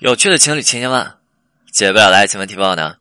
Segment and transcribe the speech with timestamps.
[0.00, 1.18] 有趣的情侣千千万，
[1.70, 2.96] 解不了的爱情问题报呢？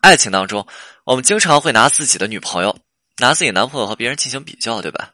[0.00, 0.66] 爱情当中，
[1.04, 2.74] 我们经常会拿自己的女朋友、
[3.18, 5.10] 拿自己男朋友和别人进行比较，对吧？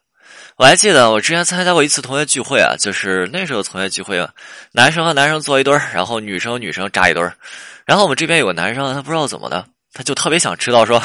[0.55, 4.31] 我还记得我之前参加过一次同学聚会啊，就是那时候同学聚会啊，
[4.71, 7.35] 男生和男生坐一堆儿，然后女生女生扎一堆儿，
[7.83, 11.03] 然后我们这边有个男生，他不知道怎么的，他就特别想知道说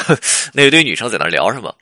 [0.53, 1.75] 那一堆女生在那聊什么，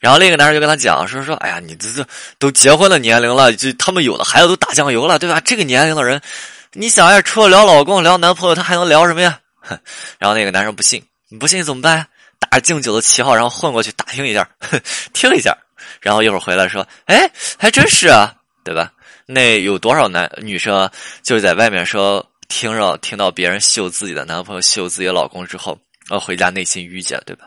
[0.00, 2.06] 然后另一个男生就跟他讲说说，哎呀，你这这
[2.38, 5.38] 都结婚的年龄了，就他们有的孩子都打酱油了，对吧？
[5.44, 6.18] 这个年龄的人。
[6.80, 9.40] 你想一下，除了聊老公、聊男朋友，他还能聊什么呀？
[10.16, 12.06] 然后那个男生不信，你不信怎么办？
[12.38, 14.48] 打着敬酒的旗号，然后混过去打听一下，
[15.12, 15.58] 听一下，
[16.00, 17.28] 然后一会儿回来说：“哎，
[17.58, 18.92] 还真是啊，对吧？”
[19.26, 20.88] 那有多少男女生
[21.24, 25.76] 就是在外面说听着听到别人秀自己的男朋友、秀自己的老公之后，
[26.08, 27.46] 然后回家内心郁结，对吧？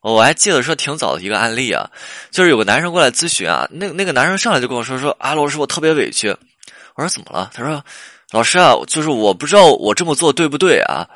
[0.00, 1.88] 我还记得说挺早的一个案例啊，
[2.32, 6.36] 就是有个男生过来咨询啊，那那个男生上来就跟我说说：“啊，老师，我特别委屈。”
[6.96, 7.82] 我说：“怎么了？”他说。
[8.32, 11.08] 老师啊，就是我不知道我这么做对不对啊，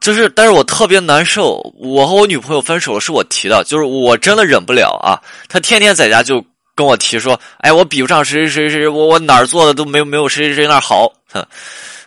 [0.00, 1.58] 就是，但是我特别难受。
[1.74, 5.18] 我和我女朋友分手了，是我提的，就是我真的忍不了啊。
[5.48, 6.42] 他天天在家就
[6.76, 11.12] 跟我提说，哎，我比不上谁谁谁谁，我我哪儿做的都没有没有谁谁谁那儿好。
[11.32, 11.44] 哼，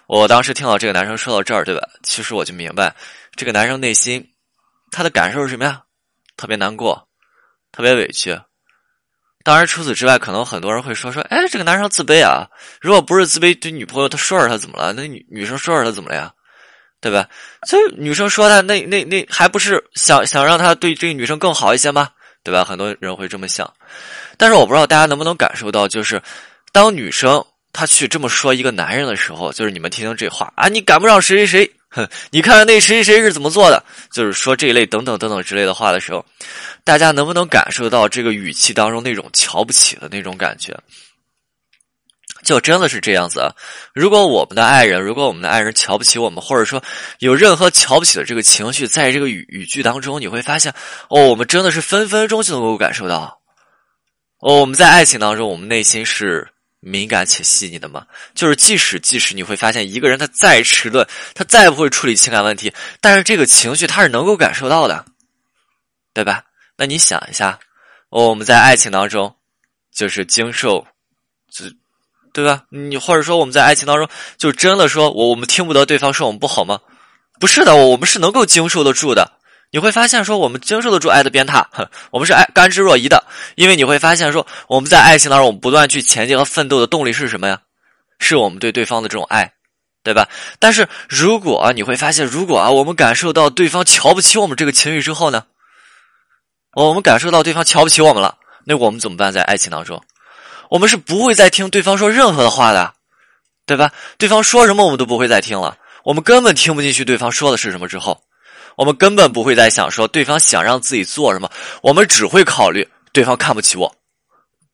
[0.08, 1.82] 我当时听到这个男生说到这儿，对吧？
[2.04, 2.96] 其实我就明白，
[3.36, 4.26] 这个男生内心
[4.92, 5.82] 他的感受是什么呀？
[6.38, 7.06] 特别难过，
[7.74, 8.40] 特别委屈。
[9.48, 12.46] 当然，除此之外，可能很多人会说说，哎，这个男生自卑啊！
[12.82, 14.92] 如果不是自卑，对女朋友他说说他怎么了？
[14.92, 16.30] 那女女生说说他怎么了呀？
[17.00, 17.26] 对吧？
[17.66, 22.10] 所以女生说他，那那那还不是想想让他对这个女生更好一些吗？
[22.44, 22.66] 对吧？
[22.66, 23.74] 很多人会这么想。
[24.36, 26.22] 但是我不知道大家能不能感受到，就是
[26.74, 31.72] 当女生她去这么说一个男人的时候，就是你们听听这话啊，你赶不上谁谁谁。
[31.90, 33.84] 哼， 你看看那谁谁谁是怎么做的？
[34.12, 36.26] 就是说这一类等等等等之类的话的时候，
[36.84, 40.78] 大家能不能感受到这个语气当中那种瞧不起的那种感觉？
[42.44, 43.52] 就真的是这样子啊！
[43.94, 46.82] 如果我们的爱人，如果我们的爱人瞧不起我们，或者说
[47.20, 50.74] 有任何瞧不起的这个情绪，在这个语语句当中，你会发现，
[51.10, 53.42] 哦，我们真的是分分钟就能够感受到。
[54.40, 56.48] 哦，我们在爱情当中，我们内心是。
[56.80, 58.06] 敏感且细腻的嘛，
[58.36, 65.06] 就是即使即使你会发现一个人他再迟钝，他再不会处理情感问题，但是这个情绪他是能够感受到的，
[66.14, 66.44] 对吧？
[66.78, 67.60] 那你想一下，
[68.10, 69.36] 我们在爱情当中
[69.94, 70.86] 就是经受，
[71.52, 71.66] 这
[72.32, 72.64] 对吧？
[72.70, 74.08] 你或者说我们在爱情当中
[74.38, 76.80] 就真的说我我们听不得对方说我们不好吗？
[77.40, 79.37] 不是的，我们是能够经受得住的。
[79.78, 81.64] 你会发现，说我们经受得住爱的鞭挞，
[82.10, 83.24] 我们是爱甘之若饴的，
[83.54, 87.62] 因为你会发现，说我们在爱情当中，我们不断去前进和奋斗的动力是什么呀？
[88.18, 89.54] 是我们对对方的这种爱，
[90.02, 90.28] 对吧？
[90.58, 95.44] 但是如果啊你会发现，如果啊，我们感受到对方瞧不起我们这个情绪之后呢，
[96.74, 99.32] 我们感受到对方瞧不起我们了，那我们怎么办？
[99.32, 100.02] 在爱情当中，
[100.72, 102.96] 我们是不会再听对方说任何的话的，
[103.68, 103.92] 对吧？
[104.18, 108.20] 对方说什么，我们都不会再听了，我们根本听不进去对方说的是什么之后。
[108.78, 111.52] 我们根本不会在想说对方想让自己做什么，
[111.82, 113.96] 我们只会考虑对方看不起我，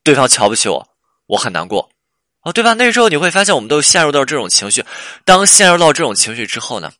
[0.03, 0.85] 对方瞧不起我，
[1.25, 1.89] 我很难过，
[2.41, 2.73] 哦，对吧？
[2.73, 4.83] 那时候你会发现，我们都陷入到这种情绪。
[5.23, 6.91] 当陷入到这种情绪之后呢，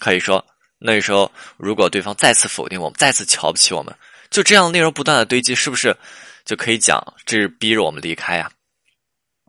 [0.00, 0.44] 可以说
[0.80, 3.94] 那时候如果对方再次否定我们，再次瞧不起我们，
[4.28, 5.96] 就这样内容不断的堆积，是不是
[6.44, 8.50] 就可以讲这是逼着我们离开呀？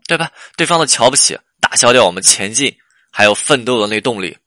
[0.07, 0.29] 对吧？
[0.55, 2.71] 对方的瞧不起打消掉我们前进
[3.11, 4.37] 还有奋斗的那动力，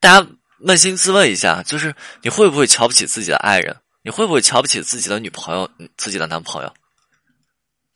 [0.00, 0.26] 大家。
[0.64, 3.76] 扪心自问一下，就是你会不会瞧不起自己的爱人？
[4.02, 6.72] 你会不会瞧不起自己的女朋友、自己的男朋友？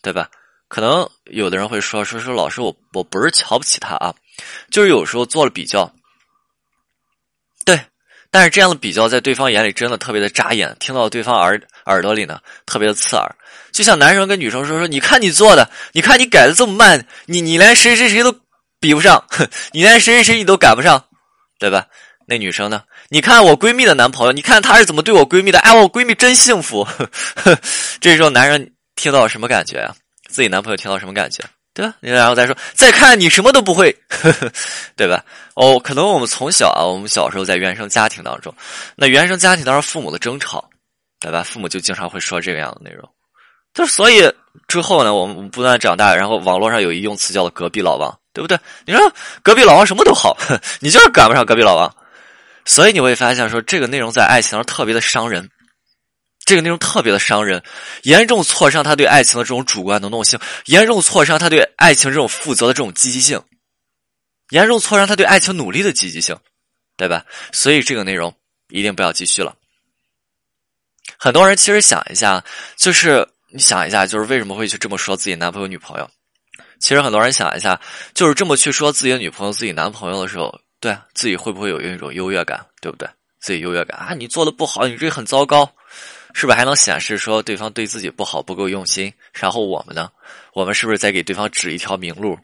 [0.02, 0.30] 对吧？
[0.68, 4.14] 可能有的人会说说说，老师，我我不是瞧不起他啊，
[4.70, 5.92] 就是有时候做了比较。
[7.64, 7.80] 对，
[8.30, 13.36] 但是这样的比较在对方眼里真的特别的扎眼，听到对方耳耳朵里呢特别的刺耳。
[13.72, 18.40] 就像男生跟女生说说，你看你做的，你看你改的这么慢，你你连谁谁谁都
[18.80, 19.24] 比不上，
[19.72, 21.08] 你连谁谁谁你都赶不上，
[21.58, 21.86] 对吧？
[22.26, 22.82] 那女生呢？
[23.08, 25.60] 你看我闺蜜的男朋友，你看他是怎么对我闺蜜的？
[25.60, 26.86] 哎，我闺蜜真幸福。
[28.00, 29.94] 这时候男人听到什么感觉啊？
[30.28, 31.44] 自己男朋友听到什么感觉？
[31.72, 31.94] 对吧？
[32.00, 33.94] 然后再说，再看你什么都不会，
[34.96, 35.24] 对吧？
[35.54, 38.52] 哦，可能我们从小啊，我们小时候在原生家庭当中，
[38.96, 40.68] 那原生家庭当中父母的争吵，
[41.20, 41.42] 对吧？
[41.42, 43.08] 父母就经常会说这个样的内容。
[43.74, 44.28] 就所以
[44.66, 48.58] 之后呢，我们不断长大，然后网络上有一用词叫做“隔壁老王”，对不对？
[48.86, 49.12] 你说
[49.42, 50.34] 隔壁老王什么都好，
[50.80, 51.94] 你就是赶不上隔壁老王。
[52.66, 55.48] 所以你会发现，说这个内容在爱情上特别的伤人，
[56.44, 57.62] 这个内容特别的伤人，
[58.02, 63.40] 严重挫伤他对爱情的这种主观能动性，严重挫伤他对爱情这种负责的这种积极性，
[64.50, 66.36] 严重挫伤他对爱情努力的积极性，
[66.96, 67.24] 对吧？
[67.52, 68.34] 所以这个内容
[68.68, 69.54] 一定不要继续了。
[71.16, 72.44] 很多人其实想一下，
[72.76, 76.10] 就是你想一下，就是为什么会去这么说自己男朋友女朋友？
[76.80, 77.80] 其实很多人想一下，
[78.12, 83.08] 就是这么去说自己的女朋友、自己男朋友的时候，对自己会不会有一种优越感，对不对？
[83.40, 85.70] 自己优越感啊，你做的不好，你这很糟糕，
[86.32, 89.12] 是不是还能显示说对方对自己不好、不够用心？
[89.32, 90.10] 然后我们呢，
[90.52, 92.38] 我们是不是在给对方指一条明路？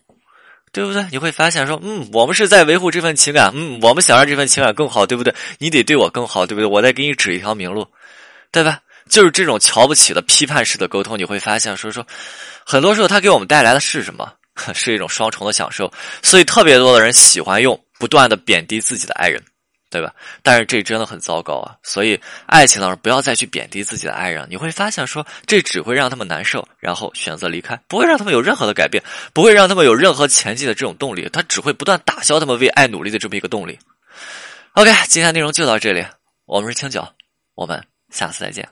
[0.73, 1.06] 对不对？
[1.11, 5.35] 你会发现说，嗯，我们是在维护这份情感，嗯，我们想让这份情感更好，对不对？
[5.59, 6.67] 你得对我更好，对不对？
[6.67, 7.87] 我在给你指一条明路，
[8.50, 8.81] 对吧？
[9.09, 12.06] 就是这种瞧不起的批判式的沟通，你会发现，说说，
[12.65, 14.33] 很多时候他给我们带来的是什么？
[14.73, 15.93] 是一种双重的享受。
[16.23, 19.40] 所以特别多的人喜欢用不断的贬低自己的爱人。
[19.93, 20.10] 对吧？
[20.43, 21.76] 但是这真的很糟糕啊！
[21.82, 29.04] 所以爱情当中不要再去贬低自己的爱人，你会发现说这只会让他们难受，然后选择离开，不会让他们有任何的改变，
[29.34, 33.78] 不会让他们有任何前进的这种动力，他只会不断打消他们为爱努力的这么一个动力。
[34.72, 36.02] OK，今天内容就到这里，
[36.46, 37.06] 我们是清九，
[37.55, 38.66] 我们下次再见。